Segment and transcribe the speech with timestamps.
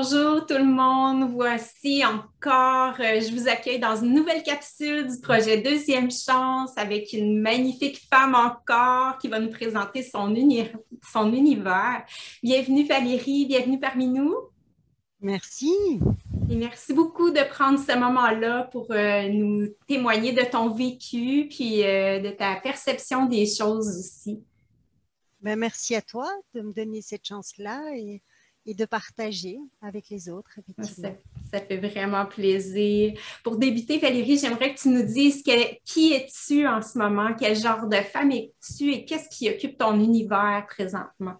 [0.00, 5.20] Bonjour tout le monde, voici encore, euh, je vous accueille dans une nouvelle capsule du
[5.20, 10.32] projet Deuxième Chance avec une magnifique femme encore qui va nous présenter son,
[11.12, 12.04] son univers.
[12.44, 14.36] Bienvenue Valérie, bienvenue parmi nous.
[15.20, 15.74] Merci.
[16.48, 21.82] Et merci beaucoup de prendre ce moment-là pour euh, nous témoigner de ton vécu puis
[21.82, 24.44] euh, de ta perception des choses aussi.
[25.40, 28.22] Ben, merci à toi de me donner cette chance-là et
[28.68, 30.50] et de partager avec les autres.
[30.82, 31.08] Ça,
[31.50, 33.18] ça, fait vraiment plaisir.
[33.42, 37.86] Pour débuter, Valérie, j'aimerais que tu nous dises qui es-tu en ce moment, quel genre
[37.88, 41.36] de femme es-tu et qu'est-ce qui occupe ton univers présentement?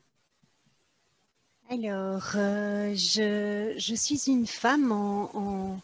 [1.69, 5.79] Alors, euh, je, je, suis une femme en,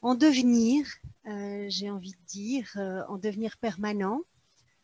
[0.00, 0.86] en, devenir,
[1.26, 4.20] euh, j'ai envie de dire, euh, en devenir permanent,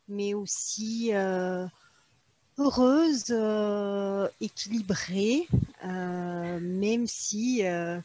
[0.08, 1.12] mais aussi
[2.58, 5.48] heureuse, euh, équilibrée,
[5.84, 8.00] euh, même si, euh,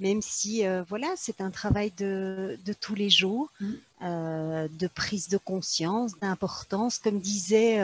[0.00, 3.72] même si voilà, c'est un travail de, de, tous les jours, mmh.
[4.00, 6.98] de prise de conscience, d'importance.
[6.98, 7.80] Comme disait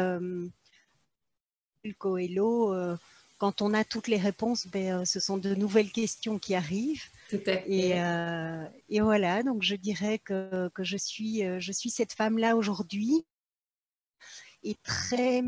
[1.98, 2.72] Coelho,
[3.38, 7.02] quand on a toutes les réponses, ben, ce sont de nouvelles questions qui arrivent.
[7.30, 7.64] Tout à fait.
[7.68, 13.24] Et, et, voilà, donc je dirais que, que je, suis, je suis cette femme-là aujourd'hui
[14.62, 15.42] et très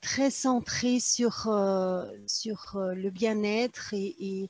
[0.00, 4.48] très centré sur, euh, sur euh, le bien-être et,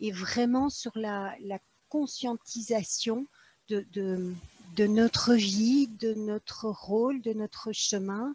[0.00, 3.26] et, vraiment sur la, la conscientisation
[3.68, 4.32] de, de,
[4.76, 8.34] de, notre vie, de notre rôle, de notre chemin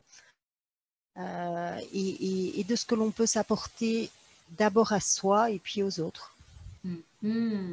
[1.18, 4.10] euh, et, et, de ce que l'on peut s'apporter
[4.58, 6.36] d'abord à soi et puis aux autres.
[6.86, 7.72] Mm-hmm.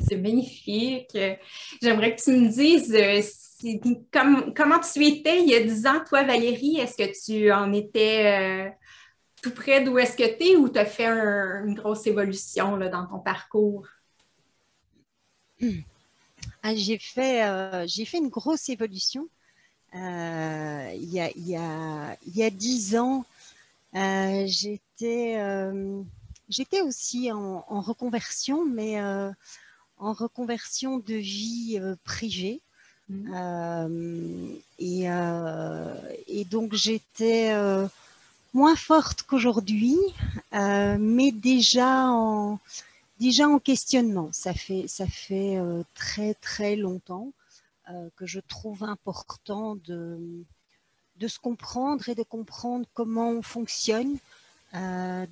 [0.00, 1.16] C'est magnifique.
[1.82, 2.92] J'aimerais que tu me dises
[4.12, 6.78] comment tu étais il y a 10 ans, toi, Valérie?
[6.78, 8.70] Est-ce que tu en étais euh,
[9.42, 13.06] tout près d'où est-ce que tu es ou tu as fait une grosse évolution dans
[13.06, 13.86] ton parcours?
[16.62, 19.28] Ah, j'ai fait, euh, fait une grosse évolution.
[19.94, 23.24] Euh, il, y a, il, y a, y a 10 ans,
[23.94, 25.40] j'étais,
[26.82, 29.00] aussi en, reconversion, mais
[29.98, 32.60] en reconversion de vie privée.
[33.08, 33.34] Mmh.
[33.34, 34.48] Euh,
[34.80, 35.94] et, euh,
[36.26, 37.86] et, donc j'étais euh,
[38.52, 39.96] moins forte qu'aujourd'hui,
[40.52, 42.58] mais déjà en,
[43.20, 44.30] déjà en questionnement.
[44.32, 45.58] Ça fait, ça fait
[45.94, 47.32] très très longtemps
[48.16, 50.18] que je trouve important de,
[51.18, 54.18] de se comprendre et de comprendre comment on fonctionne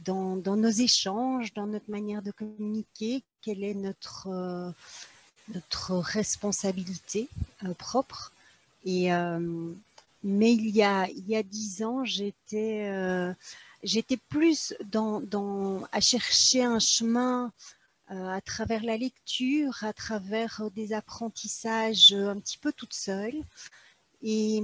[0.04, 4.74] dans, dans, nos échanges, dans notre manière de communiquer, quelle est notre,
[5.48, 7.28] notre responsabilité
[7.64, 8.32] euh, propre.
[8.84, 9.72] Et, euh,
[10.22, 13.32] mais il y a il y a dix ans, j'étais euh,
[13.82, 17.52] j'étais plus dans, dans, à chercher un chemin
[18.08, 23.34] à travers la lecture, à travers des apprentissages un petit peu toute seule.
[24.22, 24.62] Et,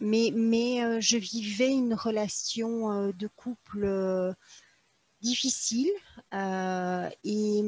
[0.00, 4.34] mais, mais je vivais une relation de couple
[5.20, 5.90] difficile
[6.32, 7.62] et,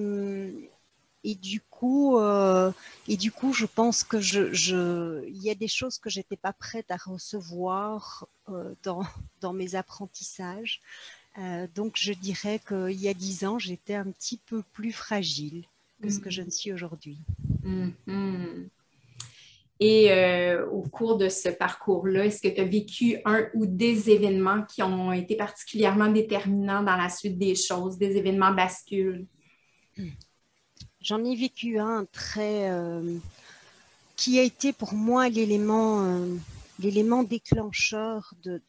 [1.25, 2.72] et du coup, euh,
[3.06, 6.37] et du coup, je pense que je, je, il y a des choses que j'étais
[6.37, 9.03] pas prête à recevoir euh, dans,
[9.41, 10.81] dans mes apprentissages.
[11.38, 15.65] Euh, donc, je dirais qu'il y a dix ans, j'étais un petit peu plus fragile
[16.03, 17.19] que ce que je ne suis aujourd'hui.
[17.65, 18.69] Mm-hmm.
[19.84, 24.10] Et euh, au cours de ce parcours-là, est-ce que tu as vécu un ou des
[24.10, 29.27] événements qui ont été particulièrement déterminants dans la suite des choses, des événements bascules?
[31.01, 33.16] J'en ai vécu un très euh,
[34.15, 36.33] qui a été pour moi l'élément euh,
[36.78, 38.62] l'élément déclencheur de,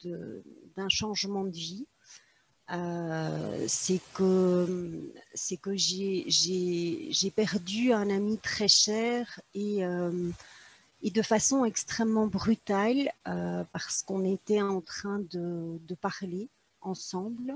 [0.75, 1.85] d'un changement de vie.
[3.67, 9.83] C'est que c'est que j'ai, j'ai, j'ai perdu un ami très cher et,
[11.03, 13.11] et de façon extrêmement brutale
[13.71, 16.49] parce qu'on était en train de, parler
[16.81, 17.55] ensemble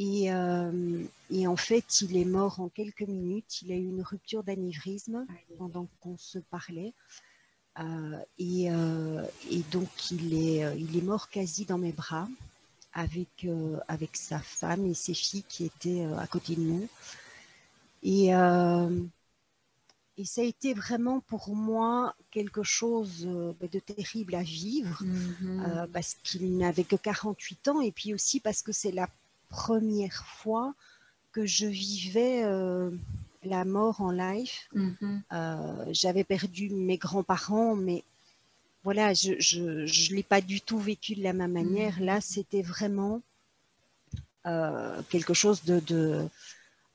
[0.00, 3.62] euh, et, en fait, il est mort en quelques minutes.
[3.62, 5.26] Il a eu une rupture d'anévrisme
[5.58, 6.94] pendant qu'on se parlait.
[7.78, 12.28] Euh, euh, et, donc, il est, il est mort quasi dans mes bras
[12.92, 13.46] avec,
[13.88, 16.88] avec sa femme et ses filles qui étaient à côté de nous.
[18.02, 18.30] Et,
[20.20, 25.86] et ça a été vraiment pour moi quelque chose de terrible à vivre mm-hmm.
[25.92, 29.08] parce qu'il n'avait que 48 ans et puis aussi parce que c'est la
[29.48, 30.74] première fois
[31.32, 32.90] que je vivais euh,
[33.44, 34.52] la mort en live.
[34.74, 35.20] Mm-hmm.
[35.32, 38.04] Euh, j'avais perdu mes grands-parents, mais
[38.84, 41.98] voilà, je ne l'ai pas du tout vécu de la même manière.
[41.98, 42.32] Là, mm-hmm.
[42.32, 43.22] c'était vraiment
[45.08, 46.28] quelque chose de,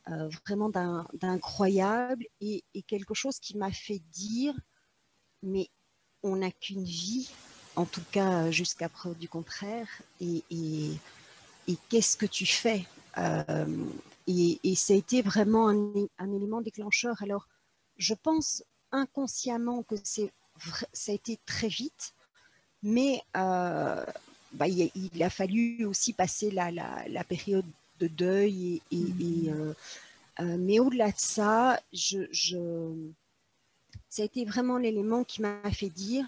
[0.08, 0.70] vraiment
[1.14, 4.54] d'incroyable et, quelque chose qui m'a fait dire,
[5.42, 5.70] mais
[6.24, 7.30] on n'a qu'une vie,
[7.76, 9.88] en tout cas jusqu'à preuve du contraire,
[10.22, 10.44] et,
[11.90, 12.86] qu'est-ce que tu fais
[14.28, 17.22] et, ça a été vraiment un, élément déclencheur.
[17.22, 17.48] Alors,
[17.98, 22.14] je pense inconsciemment que ça a été très vite,
[22.82, 24.06] mais euh,
[24.54, 27.66] bah, il, a, fallu aussi passer la, la, période
[28.00, 28.82] de deuil.
[28.92, 29.50] Et, mmh.
[29.50, 29.74] euh,
[30.40, 32.92] euh, mais au-delà de ça, je, je,
[34.10, 36.26] ça a été vraiment l'élément qui m'a fait dire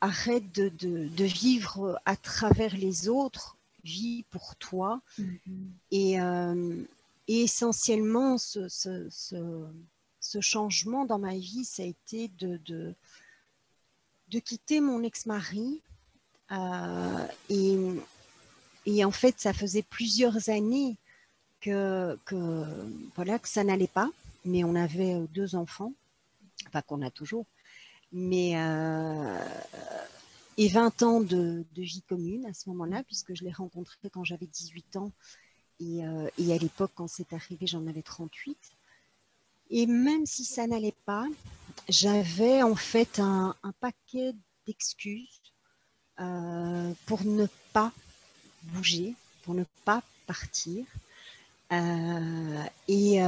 [0.00, 3.56] arrête de, de, de, vivre à travers les autres
[3.86, 5.00] vie pour toi.
[5.18, 5.68] Mm-hmm.
[5.92, 6.82] Et, euh,
[7.28, 15.80] essentiellement, ce, ce, changement dans ma vie, ça a été de, de, quitter mon ex-mari.
[16.52, 17.78] Euh, et,
[18.86, 20.96] et, en fait, ça faisait plusieurs années
[21.60, 22.18] que,
[23.14, 24.10] voilà, que ça n'allait pas,
[24.44, 25.92] mais on avait deux enfants,
[26.68, 27.46] enfin qu'on a toujours.
[28.12, 29.38] Mais euh,
[30.56, 34.46] et 20 ans de, vie commune à ce moment-là, puisque je l'ai rencontré quand j'avais
[34.46, 35.12] 18 ans
[35.82, 38.56] euh, et, à l'époque, quand c'est arrivé, j'en avais 38.
[39.70, 41.26] Et même si ça n'allait pas,
[41.88, 44.32] j'avais en fait un, paquet
[44.66, 45.42] d'excuses
[46.20, 47.92] euh, pour ne pas
[48.72, 50.84] bouger, pour ne pas partir.
[51.72, 53.20] Euh, et,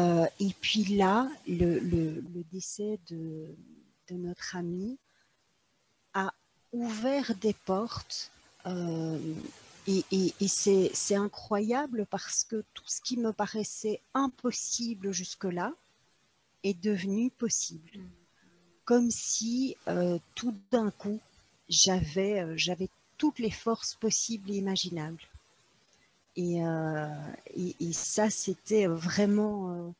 [0.60, 3.46] puis là, le, décès de,
[4.08, 4.98] de, notre ami
[6.14, 6.32] a
[6.72, 8.30] ouvert des portes.
[8.66, 9.18] Euh,
[9.88, 15.72] et, c'est incroyable parce que tout ce qui me paraissait impossible jusque-là
[16.62, 18.00] est devenu possible.
[18.84, 21.20] Comme si euh, tout d'un coup,
[21.68, 22.88] j'avais euh, j'avais
[23.18, 25.22] toutes les forces possibles et imaginables.
[26.36, 26.60] Et,
[27.80, 29.92] et ça, c'était vraiment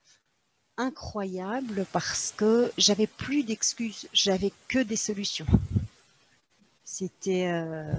[0.78, 5.46] incroyable parce que j'avais plus d'excuses, j'avais que des solutions.
[6.84, 7.92] C'était euh,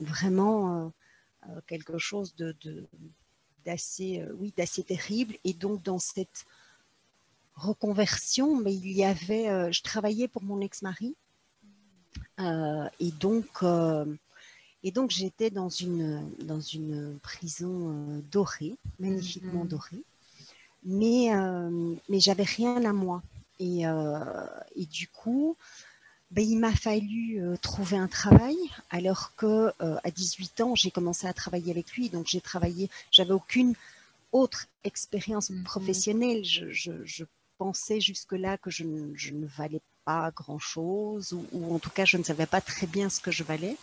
[0.00, 0.88] vraiment euh,
[1.48, 2.56] euh, quelque chose de,
[3.64, 5.36] d'assez oui, d'assez terrible.
[5.44, 6.46] Et donc, dans cette
[7.54, 11.14] reconversion, mais il y avait, je travaillais pour mon ex-mari.
[13.00, 13.62] Et donc,
[14.82, 19.68] et donc j'étais dans une, dans une prison dorée, magnifiquement mm-hmm.
[19.68, 20.02] dorée,
[20.84, 21.30] mais,
[22.08, 23.22] mais j'avais rien à moi.
[23.58, 25.56] Et, et du coup,
[26.32, 28.56] ben, il m'a fallu euh, trouver un travail
[28.88, 32.88] alors que euh, à 18 ans j'ai commencé à travailler avec lui donc j'ai travaillé
[33.10, 33.74] j'avais aucune
[34.32, 35.62] autre expérience mm-hmm.
[35.62, 37.24] professionnelle je,
[37.58, 42.16] pensais jusque là que je, ne valais pas grand chose ou, en tout cas je
[42.16, 43.76] ne savais pas très bien ce que je valais.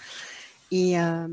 [0.72, 1.28] Et, euh,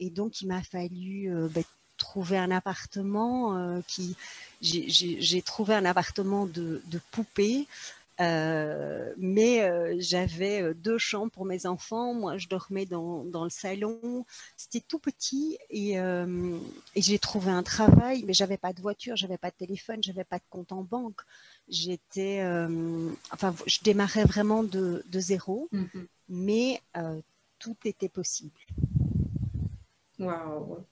[0.00, 1.64] donc il m'a fallu ben,
[1.98, 4.16] trouver un appartement qui
[4.60, 11.66] j'ai trouvé un appartement de, poupée euh, mais euh, j'avais euh, deux chambres pour mes
[11.66, 12.12] enfants.
[12.14, 14.26] Moi, je dormais dans, dans le salon.
[14.56, 19.38] C'était tout petit et, et j'ai trouvé un travail, mais j'avais pas de voiture, j'avais
[19.38, 21.20] pas de téléphone, j'avais pas de compte en banque.
[21.68, 22.42] J'étais,
[23.32, 26.06] enfin, je démarrais vraiment de, de zéro, mm-hmm.
[26.28, 26.80] mais
[27.58, 28.58] tout était possible.
[30.18, 30.84] Wow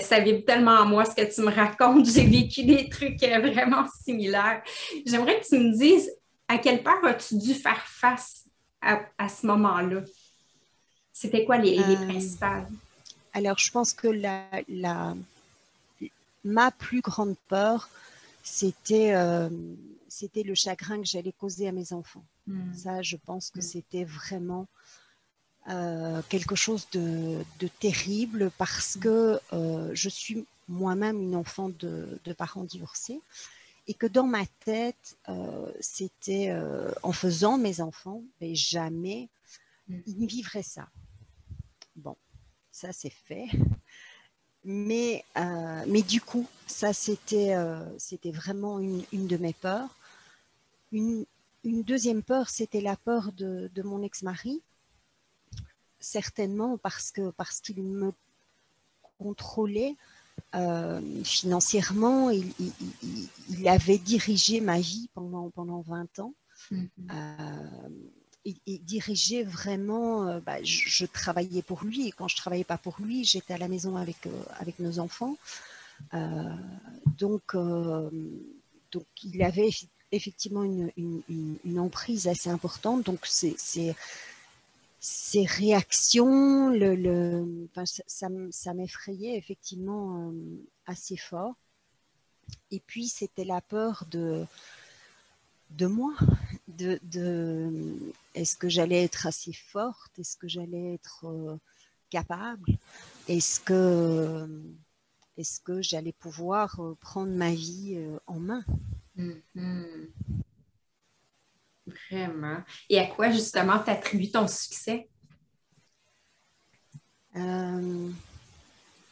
[0.00, 2.06] ça, vibre tellement en moi ce que tu me racontes.
[2.06, 4.62] J'ai vécu des trucs euh, vraiment similaires.
[5.06, 6.10] J'aimerais que tu me dises
[6.48, 8.44] à quelle part as-tu dû faire face
[8.82, 10.02] à, ce moment-là?
[11.12, 12.66] C'était quoi les, euh, principales?
[13.32, 15.14] Alors, je pense que la, la,
[16.44, 17.88] ma plus grande peur,
[18.42, 19.48] c'était euh,
[20.08, 22.24] c'était le chagrin que j'allais causer à mes enfants.
[22.46, 22.72] Hmm.
[22.74, 23.62] Ça, je pense que hmm.
[23.62, 24.66] c'était vraiment
[25.68, 27.44] euh, quelque chose de,
[27.80, 33.20] terrible parce que euh, je suis moi-même une enfant de, parents divorcés
[33.86, 36.54] et que dans ma tête, euh, c'était
[37.02, 39.28] en faisant mes enfants, mais jamais
[39.88, 39.98] mm.
[40.06, 40.88] ils ne vivraient ça.
[41.96, 42.16] Bon,
[42.72, 43.46] ça c'est fait.
[44.62, 45.24] Mais,
[45.86, 47.56] mais du coup, ça c'était
[47.96, 49.96] c'était vraiment une, de mes peurs.
[50.92, 51.24] Une,
[51.64, 54.62] deuxième peur, c'était la peur de mon ex-mari
[56.00, 58.12] certainement parce que parce qu'il me
[59.18, 59.96] contrôlait
[60.54, 62.30] euh, financièrement.
[62.30, 62.52] Il,
[63.48, 66.34] il, avait dirigé ma vie pendant, pendant 20 ans.
[66.72, 67.88] Euh,
[68.44, 72.96] il, dirigeait vraiment, euh, bah, je, travaillais pour lui et quand je travaillais pas pour
[73.00, 74.28] lui, j'étais à la maison avec,
[74.58, 75.36] avec nos enfants.
[76.12, 79.70] donc, donc il avait
[80.10, 81.22] effectivement une, une,
[81.64, 83.04] une, emprise assez importante.
[83.04, 83.94] Donc c'est
[85.00, 87.68] ces réactions, le,
[88.06, 90.32] ça, m'effrayait effectivement
[90.84, 91.54] assez fort.
[92.70, 94.44] Et puis, c'était la peur de,
[95.70, 96.14] de moi,
[96.68, 97.00] de,
[98.34, 101.58] est-ce que j'allais être assez forte, est-ce que j'allais être
[102.10, 102.76] capable,
[103.26, 104.48] est-ce que,
[105.38, 108.64] est que j'allais pouvoir prendre ma vie en main?
[109.16, 110.08] Mm-hmm.
[112.10, 112.58] Vraiment.
[112.88, 115.08] Et à quoi justement t'attribues ton succès?
[117.36, 118.10] Euh,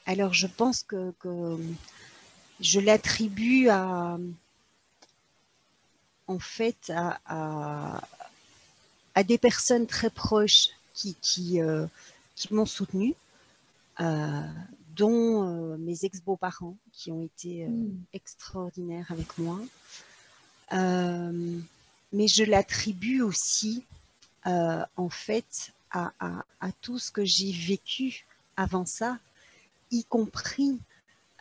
[0.06, 1.12] alors, je pense que,
[2.60, 4.18] je l'attribue à,
[6.26, 6.92] en fait,
[7.26, 8.00] à,
[9.26, 11.86] des personnes très proches qui, qui, euh,
[12.50, 13.14] m'ont soutenue,
[14.00, 14.42] euh,
[14.96, 18.04] dont mes ex-beaux-parents qui ont été mm.
[18.12, 19.60] extraordinaires avec moi
[22.12, 23.84] mais je l'attribue aussi
[24.46, 26.42] euh, en fait à,
[26.82, 29.18] tout ce que j'ai vécu avant ça,
[29.90, 30.78] y compris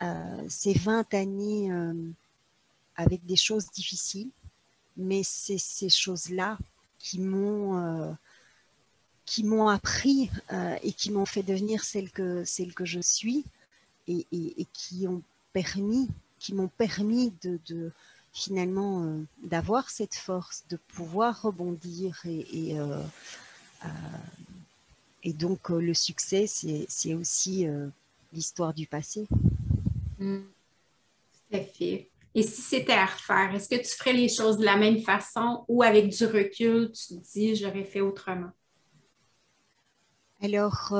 [0.00, 1.92] euh, ces 20 années euh,
[2.96, 4.30] avec des choses difficiles,
[4.96, 6.58] mais c'est ces choses-là
[6.98, 8.16] qui m'ont
[9.26, 10.30] qui m'ont appris
[10.82, 13.44] et qui m'ont fait devenir celle que, celle que je suis
[14.08, 15.22] et, qui ont
[15.52, 16.08] permis,
[16.38, 17.92] qui m'ont permis de,
[18.38, 23.02] finalement euh, d'avoir cette force, de pouvoir rebondir et, et, euh,
[23.84, 27.66] euh, donc le succès, c'est aussi
[28.32, 29.26] l'histoire du passé.
[30.18, 30.38] Mmh.
[30.38, 32.10] Tout à fait.
[32.34, 35.66] Et si c'était à refaire, est-ce que tu ferais les choses de la même façon
[35.68, 38.50] ou avec du recul, tu te dis j'aurais fait autrement?
[40.40, 40.94] Alors,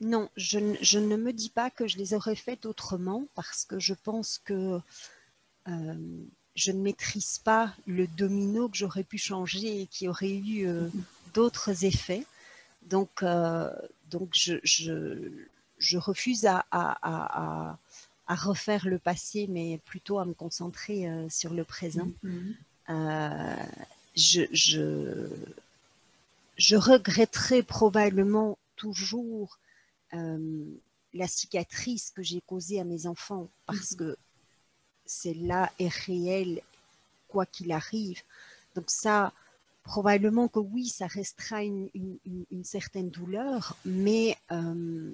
[0.00, 3.80] non, je, je, ne me dis pas que je les aurais faites autrement parce que
[3.80, 4.80] je pense que
[6.56, 10.88] je ne maîtrise pas le domino que j'aurais pu changer et qui aurait eu euh,
[11.34, 12.24] d'autres effets.
[12.82, 13.70] Donc, euh,
[14.10, 17.78] donc je, je, refuse à, à,
[18.26, 22.08] à, refaire le passé, mais plutôt à me concentrer sur le présent.
[22.24, 23.66] Mm-hmm.
[24.16, 25.28] je, je,
[26.56, 29.58] je, regretterai probablement toujours
[30.12, 33.96] la cicatrice que j'ai causée à mes enfants parce mm-hmm.
[33.96, 34.16] que
[35.06, 36.60] celle-là est réelle,
[37.28, 38.20] quoi qu'il arrive.
[38.74, 39.32] Donc ça,
[39.86, 41.88] probablement que oui, ça restera une,
[42.64, 45.12] certaine douleur, mais, euh,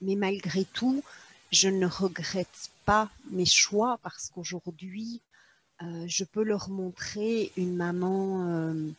[0.00, 1.02] mais malgré tout,
[1.50, 5.20] je ne regrette pas mes choix parce qu'aujourd'hui,
[5.82, 8.90] euh, je peux leur montrer une maman, euh,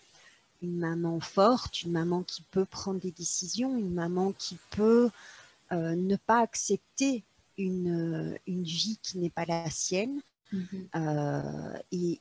[0.64, 5.10] une maman forte, une maman qui peut prendre des décisions, une maman qui peut
[5.72, 7.24] ne pas accepter
[7.58, 10.22] une, une vie qui n'est pas la sienne.
[10.54, 10.88] Mm-hmm.
[10.96, 12.20] Euh, et,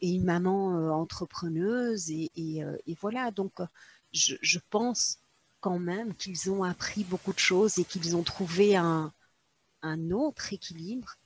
[0.00, 2.10] une maman euh, entrepreneuse.
[2.10, 3.52] Et, euh, et, voilà, donc
[4.12, 5.18] je, je, pense
[5.60, 9.12] quand même qu'ils ont appris beaucoup de choses et qu'ils ont trouvé un,
[9.82, 11.16] un autre équilibre.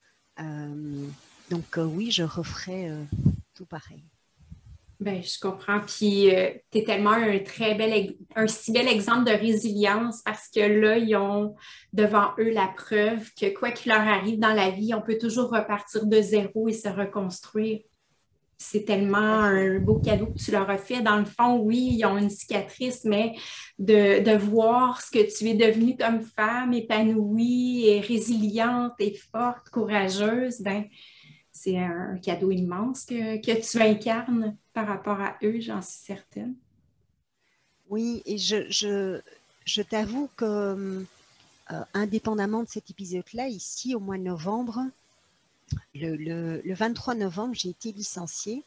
[1.51, 2.91] donc oui, je referai
[3.55, 4.03] tout pareil.
[5.03, 5.81] Ben, je comprends.
[5.81, 10.49] Puis, euh, tu es tellement un très bel, un si bel exemple de résilience parce
[10.49, 11.57] que là, ils ont
[11.93, 15.51] devant eux la preuve que quoi qu'il leur arrive dans la vie, on peut toujours
[15.51, 17.81] repartir de zéro et se reconstruire.
[18.59, 21.01] C'est tellement un beau cadeau que tu leur as fait.
[21.03, 23.35] Dans le fond, oui, ils ont une cicatrice, mais
[23.81, 29.69] de, de voir ce que tu es devenue comme femme, épanouie et résiliente et forte,
[29.73, 30.85] courageuse, ben,
[31.53, 36.55] c'est un cadeau immense que, tu incarnes par rapport à eux, j'en suis certaine.
[37.91, 39.21] Oui, et je,
[39.83, 41.05] t'avoue que,
[41.71, 44.81] euh, indépendamment de cet épisode-là, ici, au mois de novembre,
[45.95, 48.63] le, 23 novembre, j'ai été licenciée.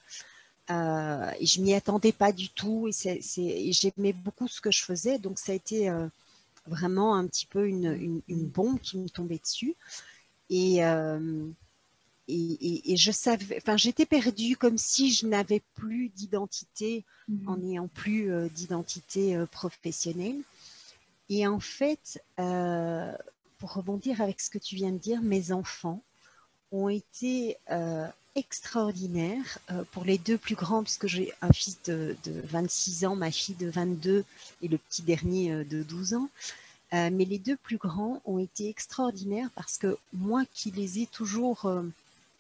[0.71, 5.19] Euh, et je m'y attendais pas du tout et, j'aimais beaucoup ce que je faisais
[5.19, 6.07] donc ça a été euh,
[6.65, 9.75] vraiment un petit peu une, bombe qui me tombait dessus
[10.49, 10.79] et,
[12.27, 17.50] et, je savais, enfin, j'étais perdue comme si je n'avais plus d'identité mhm.
[17.50, 20.39] en n'ayant plus euh, d'identité euh, professionnelle.
[21.29, 23.12] Et en fait, euh,
[23.60, 26.01] pour rebondir avec ce que tu viens de dire, mes enfants
[26.72, 27.58] ont été
[28.36, 29.60] extraordinaires
[29.91, 33.55] pour les deux plus grands, puisque j'ai un fils de, de, 26 ans, ma fille
[33.55, 34.25] de 22
[34.62, 36.29] et le petit dernier de 12 ans.
[36.91, 41.72] mais les deux plus grands ont été extraordinaires parce que moi qui les ai toujours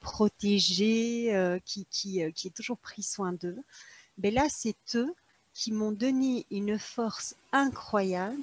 [0.05, 3.57] protégé, euh, qui, qui, euh, qui est toujours pris soin d'eux.
[4.19, 5.13] Mais là, c'est eux
[5.55, 8.41] qui m'ont donné une force incroyable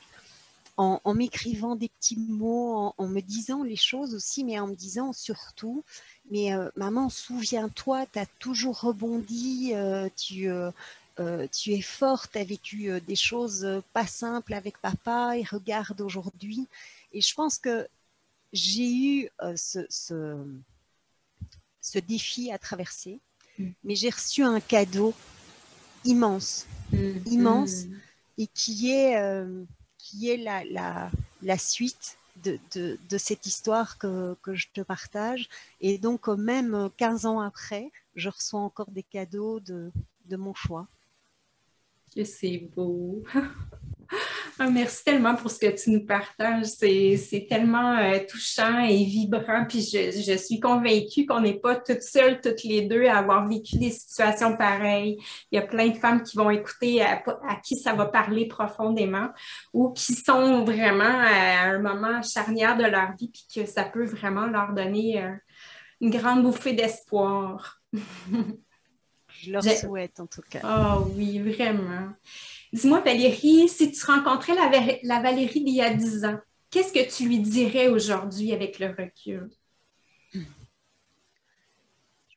[0.77, 5.13] en, m'écrivant des petits mots, en, me disant les choses aussi, mais en me disant
[5.13, 5.85] surtout,
[6.33, 9.75] mais euh, maman, souviens-toi, tu as toujours rebondi,
[10.17, 10.49] tu,
[11.53, 16.67] tu es forte, tu as vécu des choses pas simples avec papa et regarde aujourd'hui.
[17.13, 17.87] Et je pense que
[18.53, 19.87] j'ai eu ce,
[21.83, 23.21] ce, défi à traverser,
[23.59, 23.69] mm.
[23.85, 25.13] mais j'ai reçu un cadeau
[26.05, 27.19] immense, mm.
[27.27, 27.95] immense, mm.
[28.39, 29.45] et qui est,
[29.99, 31.11] qui est la, la,
[31.43, 35.49] la suite de, de, de, cette histoire que, que, je te partage.
[35.81, 39.93] Et donc, même 15 ans après, je reçois encore des cadeaux de,
[40.27, 40.89] de mon choix.
[42.25, 43.23] C'est beau.
[44.65, 46.67] Ah, merci tellement pour ce que tu nous partages.
[46.67, 49.65] C'est tellement euh, touchant et vibrant.
[49.69, 53.49] Puis je, je suis convaincue qu'on n'est pas toutes seules, toutes les deux, à avoir
[53.49, 55.19] vécu des situations pareilles.
[55.51, 57.21] Il y a plein de femmes qui vont écouter, à,
[57.65, 59.31] qui ça va parler profondément
[59.73, 64.05] ou qui sont vraiment à un moment charnière de leur vie, puis que ça peut
[64.05, 65.35] vraiment leur donner euh,
[66.01, 67.81] une grande bouffée d'espoir.
[69.43, 70.61] je leur souhaite en tout cas.
[70.65, 72.13] Oh oui, vraiment.
[72.73, 76.39] Dis-moi, Valérie, si tu rencontrais la, Valérie d'il y a 10 ans,
[76.71, 79.51] qu'est-ce que tu lui dirais aujourd'hui avec le recul?
[80.33, 80.41] Je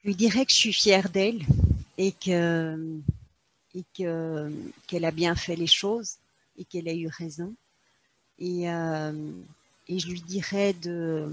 [0.03, 1.41] lui dirais que je suis fière d'elle
[1.97, 2.99] et que
[3.75, 6.15] et qu'elle a bien fait les choses
[6.57, 7.53] et qu'elle a eu raison.
[8.39, 9.31] Et, euh,
[9.89, 11.29] et je lui dirais de,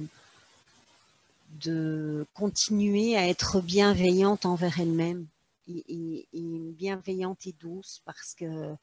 [1.61, 5.27] de continuer à être bienveillante envers elle-même
[5.69, 6.29] et,
[6.77, 8.75] bienveillante et douce parce que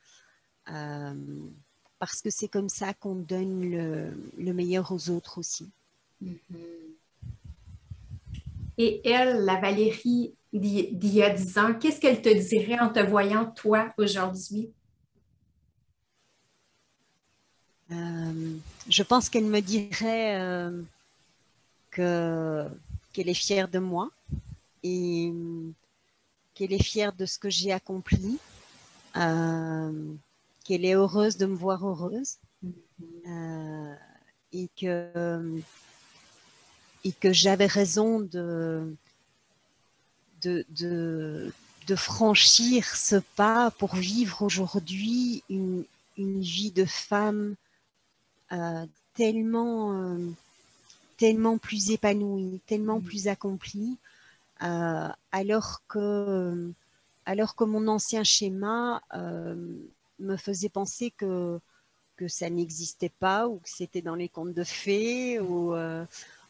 [0.69, 1.13] euh,
[1.97, 3.69] parce que c'est comme ça qu'on donne
[4.37, 5.69] le, meilleur aux autres aussi.
[6.23, 6.37] Mm-hmm.
[8.77, 12.99] Et elle, la Valérie d'il y a dix ans, qu'est-ce qu'elle te dirait en te
[12.99, 14.71] voyant toi aujourd'hui?
[17.91, 18.53] Euh,
[18.87, 20.81] je pense qu'elle me dirait euh,
[21.91, 22.67] que
[23.11, 24.09] qu'elle est fière de moi
[24.83, 25.33] et
[26.59, 28.37] qu'elle est fière de ce que j'ai accompli,
[29.15, 30.13] euh,
[30.65, 32.35] qu'elle est heureuse de me voir heureuse
[33.25, 33.95] euh,
[34.51, 35.61] et que,
[37.05, 38.93] et que j'avais raison de,
[40.41, 40.65] de,
[41.87, 45.85] de, franchir ce pas pour vivre aujourd'hui une,
[46.17, 47.55] une, vie de femme
[48.51, 50.17] euh, tellement,
[51.17, 53.97] tellement plus épanouie, tellement plus accomplie,
[54.59, 56.71] alors, que,
[57.25, 59.55] alors que mon ancien schéma euh,
[60.19, 61.59] me faisait penser que,
[62.17, 66.05] que ça n'existait pas ou que c'était dans les contes de fées ou, euh,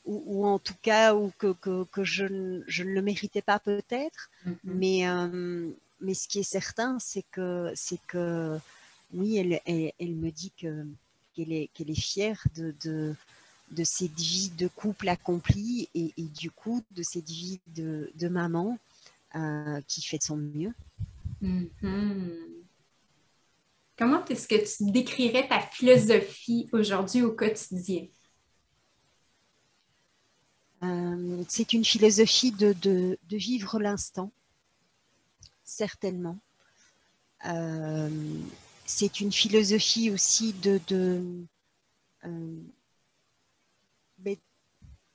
[0.05, 4.29] ou, en tout cas ou que, que, que je, je, ne le méritais pas peut-être.
[4.45, 4.55] Mm-hmm.
[4.63, 5.03] Mais,
[6.01, 8.57] mais ce qui est certain, c'est que, c'est que
[9.13, 10.85] oui, elle, elle, me dit que,
[11.35, 13.15] qu'elle, est, qu'elle est fière de, de,
[13.71, 18.77] de cette vie de couple accomplie et, du coup de cette vie de, maman
[19.35, 20.73] euh, qui fait de son mieux.
[21.41, 22.59] Mm-hmm.
[23.97, 28.07] Comment est-ce que tu décrirais ta philosophie aujourd'hui au quotidien?
[30.83, 34.31] Euh, c'est une philosophie de, vivre l'instant,
[35.63, 36.39] certainement.
[37.45, 38.09] Euh,
[38.85, 40.79] c'est une philosophie aussi de,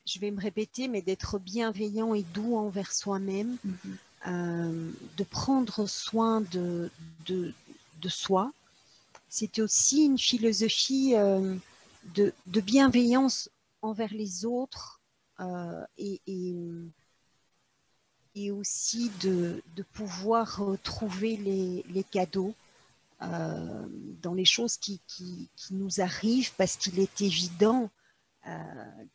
[0.06, 3.96] je vais me répéter, mais d'être bienveillant et doux envers soi-même, mhm.
[4.26, 6.90] euh, de prendre soin de,
[7.26, 7.54] de,
[8.08, 8.52] soi.
[9.30, 11.56] C'était aussi une philosophie euh,
[12.14, 13.48] de, bienveillance
[13.80, 15.00] envers les autres
[15.40, 16.20] euh, et,
[18.34, 19.62] et, aussi de,
[19.94, 22.54] pouvoir trouver les, les cadeaux
[23.20, 27.90] dans les choses qui, qui, qui nous arrivent parce qu'il est évident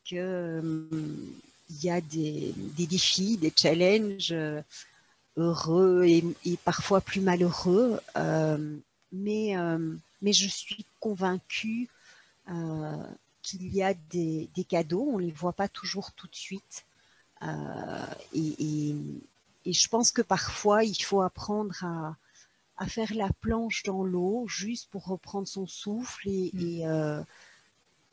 [0.03, 1.33] qu'il hum,
[1.81, 4.61] y a des, défis, des challenges euh,
[5.37, 6.23] heureux et,
[6.65, 8.77] parfois plus malheureux, euh,
[9.11, 9.55] mais,
[10.21, 11.87] mais je suis convaincue
[13.41, 16.85] qu'il y a des, cadeaux, on ne les voit pas toujours tout de suite.
[18.33, 18.95] et,
[19.65, 22.15] je pense que parfois, il faut apprendre à,
[22.77, 27.25] à faire la planche dans l'eau juste pour reprendre son souffle et, mmh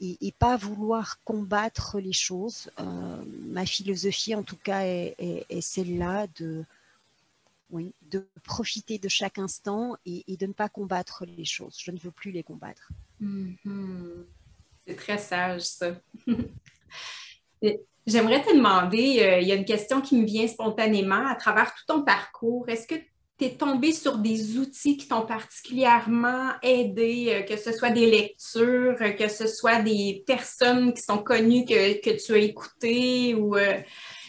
[0.01, 2.71] et, pas vouloir combattre les choses.
[2.79, 6.65] Euh, ma philosophie, en tout cas, est, celle-là de,
[7.71, 11.79] de profiter de chaque instant et, de ne pas combattre les choses.
[11.83, 12.91] Je ne veux plus les combattre.
[13.23, 14.25] Mm-hmm.
[14.87, 16.01] C'est très sage, ça.
[18.07, 21.75] J'aimerais te demander, euh, il y a une question qui me vient spontanément à travers
[21.75, 22.69] tout ton parcours.
[22.69, 22.95] Est-ce que
[23.39, 28.11] tu es tombé sur des outils qui t'ont particulièrement aidé, euh, que ce soit des
[28.11, 33.81] lectures, que ce soit des personnes qui sont connues que, tu as écoutées ou euh,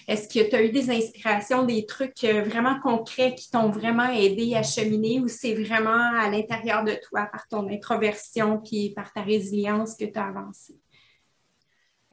[0.08, 4.10] Est-ce que tu as eu des inspirations, des trucs euh, vraiment concrets qui t'ont vraiment
[4.10, 9.14] aidé à cheminer ou c'est vraiment à l'intérieur de toi, par ton introversion puis par
[9.14, 10.76] ta résilience que tu as avancé?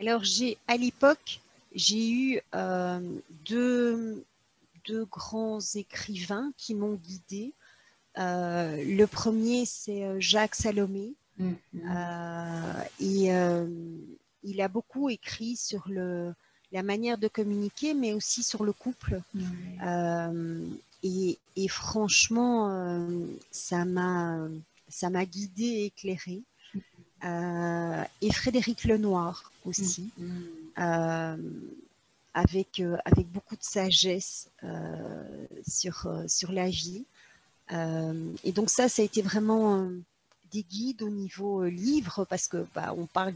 [0.01, 1.41] Alors, j'ai à l'époque,
[1.75, 3.01] j'ai eu euh,
[3.47, 4.25] deux,
[4.87, 7.53] deux, grands écrivains qui m'ont guidée.
[8.19, 11.15] Euh, le premier, c'est Jacques Salomé.
[11.41, 12.87] Mm-hmm.
[13.01, 13.31] et
[14.45, 16.33] il a beaucoup écrit sur le,
[16.75, 19.23] la manière de communiquer, mais aussi sur le couple.
[19.87, 20.67] Euh,
[21.05, 26.43] et, franchement, euh, ça m'a guidée et éclairée.
[27.25, 30.11] Euh, et Frédéric Lenoir aussi.
[32.35, 34.51] Avec, avec beaucoup de sagesse
[35.67, 37.05] sur, sur la vie.
[37.71, 39.89] et donc ça, ça a été vraiment
[40.53, 43.35] des guides au niveau livre, parce que bah, on parle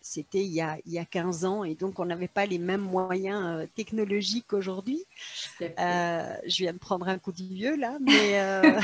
[0.00, 2.58] c'était il, y a, il y a 15 ans et donc on n'avait pas les
[2.58, 5.04] mêmes moyens euh, technologiques qu'aujourd'hui.
[5.60, 8.80] Euh, je viens de prendre un coup de vieux là, mais, euh,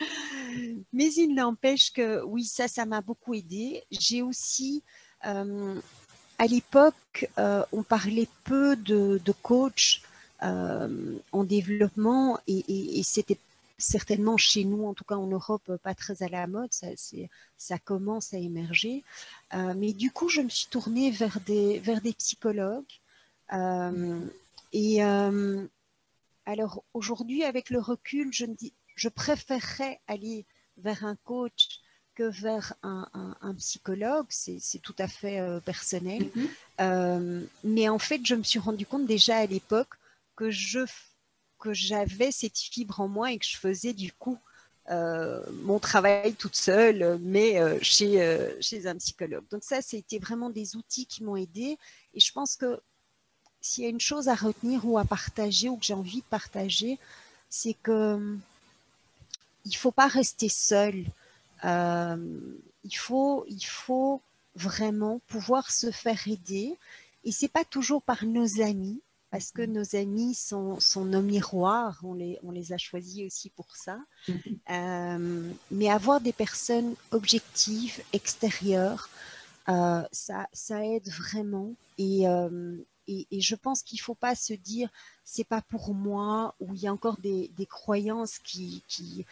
[0.92, 3.84] mais il n'empêche que oui, ça, ça m'a beaucoup aidé.
[3.90, 4.82] J'ai aussi,
[6.38, 10.02] à l'époque, on parlait peu de, de coach
[10.40, 13.38] en développement et, c'était
[13.78, 16.70] certainement chez nous, en tout cas en Europe, pas très à la mode.
[16.72, 19.02] Ça, commence à émerger.
[19.54, 22.84] Euh, mais du coup, je me suis tournée vers des, vers des psychologues.
[23.52, 24.20] Euh,
[24.72, 25.66] et euh,
[26.46, 30.44] alors aujourd'hui, avec le recul, je, me dis, je préférerais aller
[30.78, 31.80] vers un coach
[32.16, 33.08] que vers un,
[33.40, 36.30] un, psychologue, c'est tout à fait personnel.
[36.78, 37.46] Mm-hmm.
[37.62, 39.94] mais en fait, je me suis rendu compte déjà à l'époque
[40.34, 40.80] que je
[41.58, 44.38] que j'avais cette fibre en moi et que je faisais du coup
[44.88, 49.44] euh, mon travail toute seule, mais euh, chez, euh, chez un psychologue.
[49.50, 51.76] Donc ça, c'était vraiment des outils qui m'ont aidé.
[52.14, 52.80] Et je pense que
[53.60, 56.26] s'il y a une chose à retenir ou à partager ou que j'ai envie de
[56.26, 57.00] partager,
[57.50, 58.36] c'est que
[59.64, 61.04] il faut pas rester seul.
[61.64, 64.20] Il faut, il faut
[64.54, 66.76] vraiment pouvoir se faire aider.
[67.24, 72.14] Et c'est pas toujours par nos amis, parce que nos amis sont, nos miroirs, on
[72.14, 73.98] les, on les a choisis aussi pour ça.
[74.28, 74.40] Mhm.
[74.70, 79.10] Euh, mais avoir des personnes objectives, extérieures,
[79.68, 81.74] euh, ça, ça aide vraiment.
[82.00, 82.76] Euh,
[83.08, 84.88] et, et, je pense qu'il ne faut pas se dire
[85.24, 89.26] c'est pas pour moi, ou il y a encore des, croyances qui, qui,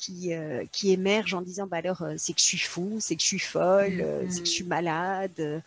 [0.00, 0.32] qui,
[0.72, 3.38] qui, émergent en disant bah alors c'est que je suis fou, c'est que je suis
[3.38, 5.62] folle, c'est que je suis malade.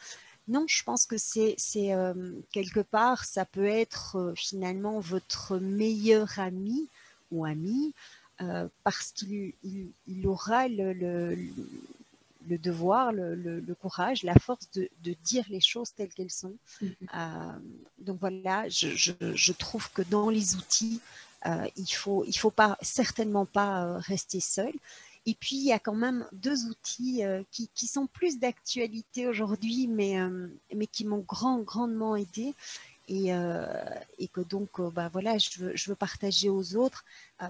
[0.48, 1.56] Non, je pense que c'est
[1.94, 6.90] euh, quelque part, ça peut être euh, finalement votre meilleur ami
[7.32, 7.94] ou ami
[8.42, 9.54] euh, parce qu'il
[10.26, 11.38] aura le,
[12.46, 14.90] devoir, le, courage, la force de,
[15.24, 16.56] dire les choses telles qu'elles sont.
[16.82, 17.60] Mm-hmm.
[18.00, 21.00] donc voilà, je, trouve que dans les outils,
[21.76, 24.74] il faut, il faut pas certainement pas rester seul.
[25.26, 29.28] Et puis, il y a quand même deux outils euh, qui, qui, sont plus d'actualité
[29.28, 32.54] aujourd'hui, mais, euh, mais qui m'ont grand, grandement aidé.
[33.08, 33.66] Et, euh,
[34.18, 37.04] et que donc, bah, voilà, je veux, je veux partager aux autres.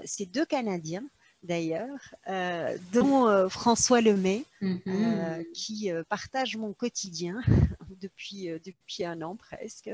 [0.03, 1.03] C'est deux Canadiens
[1.43, 1.99] d'ailleurs,
[2.93, 5.51] dont François Lemay, mm-hmm.
[5.53, 7.41] qui partage mon quotidien
[8.01, 9.89] depuis, depuis un an presque,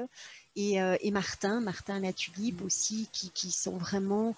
[0.55, 4.35] et, et Martin, Martin Latulipe aussi, qui, qui sont vraiment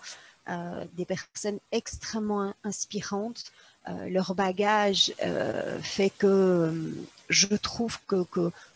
[0.50, 3.52] euh, des personnes extrêmement inspirantes.
[3.88, 6.94] Euh, leur bagage euh, fait que
[7.30, 8.26] je trouve que,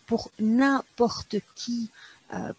[0.05, 1.89] pour n'importe qui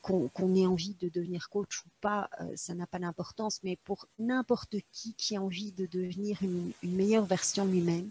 [0.03, 4.77] qu'on ait envie de devenir coach ou pas, ça n'a pas d'importance, mais pour n'importe
[4.93, 8.09] qui qui a envie de devenir une, meilleure version lui-même,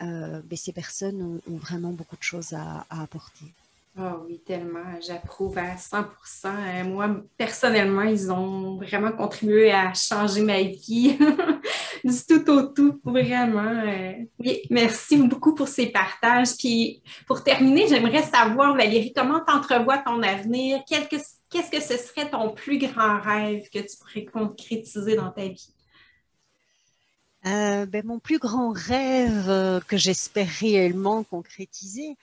[0.00, 3.46] ben, ces personnes ont, vraiment beaucoup de choses à apporter.
[4.00, 5.00] Oh oui, tellement.
[5.04, 6.04] J'approuve à 100%
[6.46, 11.18] euh, Moi, personnellement, ils ont vraiment contribué à changer ma vie
[12.26, 13.62] tout au tout, vraiment.
[13.62, 14.12] Euh.
[14.38, 16.56] Oui, merci beaucoup pour ces partages.
[16.58, 20.82] Puis, pour terminer, j'aimerais savoir, Valérie, comment tu entrevois ton avenir?
[20.88, 25.72] Qu'est-ce que ce serait ton plus grand rêve que tu pourrais concrétiser dans ta vie?
[27.46, 32.16] Euh, ben, mon plus grand rêve que j'espère réellement concrétiser,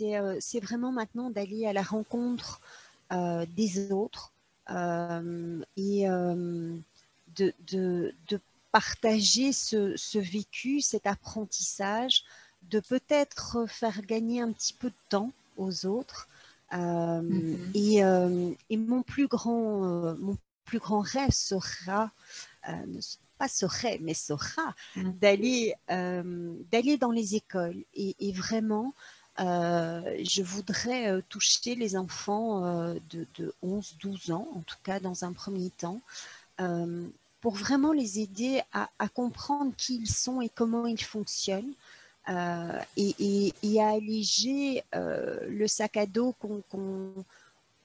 [0.00, 2.60] euh, c'est vraiment maintenant d'aller à la rencontre
[3.12, 4.32] euh, des autres
[4.70, 6.82] euh, et de,
[8.76, 12.24] partager ce, vécu, cet apprentissage,
[12.64, 16.28] de peut-être faire gagner un petit peu de temps aux autres.
[16.72, 18.54] Mm-hmm.
[18.68, 20.36] et, mon plus grand, mon
[20.66, 22.10] plus grand rêve sera,
[23.38, 25.10] pas serait, mais sera, mm.
[25.22, 28.92] d'aller d'aller dans les écoles et, et vraiment
[29.38, 36.02] je voudrais toucher les enfants de, 11-12 ans, en tout cas dans un premier temps,
[37.40, 41.74] pour vraiment les aider à, comprendre qui ils sont et comment ils fonctionnent.
[42.28, 46.34] Et, à alléger le sac à dos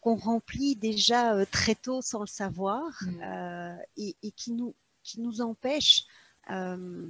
[0.01, 3.21] qu'on remplit déjà euh, très tôt sans le savoir mm.
[3.23, 6.05] euh, et, qui, nous, qui nous empêche
[6.49, 7.07] euh,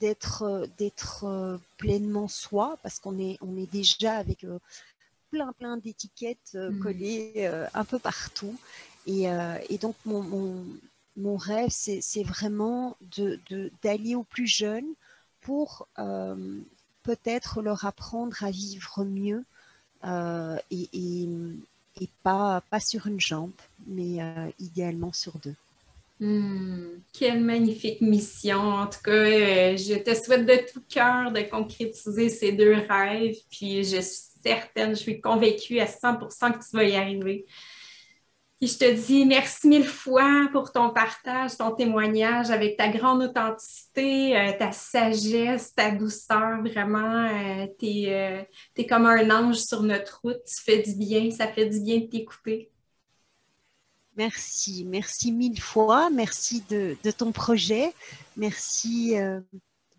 [0.00, 4.46] d'être d'être pleinement soi parce qu'on est on est déjà avec
[5.30, 6.78] plein plein d'étiquettes mm.
[6.80, 8.56] collées un peu partout
[9.06, 9.24] et,
[9.68, 10.64] et donc mon, mon,
[11.16, 13.40] mon rêve c'est vraiment de
[13.82, 14.94] d'aller aux plus jeunes
[15.40, 15.88] pour
[17.02, 19.44] peut-être leur apprendre à vivre mieux
[20.70, 21.28] et,
[22.00, 23.52] et pas, pas sur une jambe,
[23.86, 25.54] mais euh, idéalement sur deux.
[26.20, 28.58] Hmm, quelle magnifique mission.
[28.58, 33.36] En tout cas, euh, je te souhaite de tout cœur de concrétiser ces deux rêves.
[33.50, 37.46] Puis je suis certaine, je suis convaincue à 100% que tu vas y arriver.
[38.60, 43.22] Puis je te dis merci mille fois pour ton partage, ton témoignage avec ta grande
[43.22, 46.60] authenticité, euh, ta sagesse, ta douceur.
[46.62, 48.44] Vraiment, euh, tu es,
[48.78, 50.44] euh, comme un ange sur notre route.
[50.44, 51.30] Tu fais du bien.
[51.30, 52.70] Ça fait du bien de t'écouter.
[54.14, 54.84] Merci.
[54.86, 56.10] Merci mille fois.
[56.10, 57.94] Merci de, ton projet.
[58.36, 59.14] Merci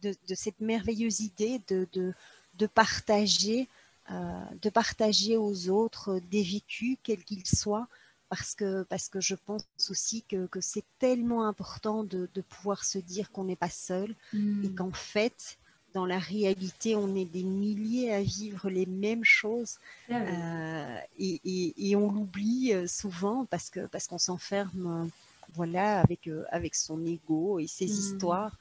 [0.03, 3.67] de, cette merveilleuse idée de, de partager,
[4.07, 7.87] de partager aux autres des vécus, quels qu'ils soient
[8.31, 12.85] parce que, parce que je pense aussi que, que c'est tellement important de, de, pouvoir
[12.85, 14.73] se dire qu'on n'est pas seul et hmm.
[14.73, 15.59] qu'en fait,
[15.93, 21.95] dans la réalité, on est des milliers à vivre les mêmes choses euh, et, et,
[21.97, 25.09] on l'oublie euh, souvent parce que parce qu'on s'enferme euh,
[25.53, 27.99] voilà avec avec son ego et ses hmm.
[27.99, 28.55] histoires.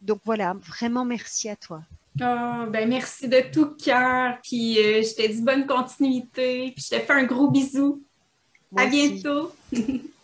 [0.00, 1.82] Donc voilà, vraiment merci à toi.
[2.18, 4.38] Oh, ben merci de tout cœur.
[4.42, 6.72] Puis je te dis bonne continuité.
[6.74, 8.02] Puis je te fais un gros bisou
[8.76, 9.52] à bientôt.